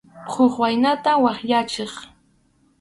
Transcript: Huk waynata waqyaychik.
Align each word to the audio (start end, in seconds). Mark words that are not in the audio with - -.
Huk 0.31 0.53
waynata 0.61 1.11
waqyaychik. 1.23 1.93